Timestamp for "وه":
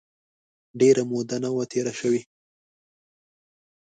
1.55-1.63